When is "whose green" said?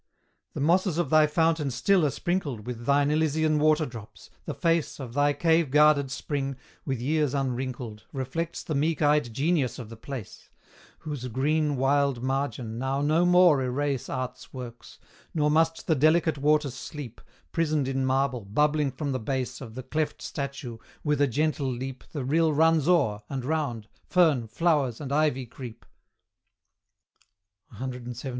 11.01-11.75